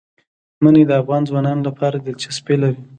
منی 0.63 0.83
د 0.87 0.91
افغان 1.01 1.21
ځوانانو 1.29 1.61
لپاره 1.69 1.97
دلچسپي 1.97 2.55
لري. 2.63 2.81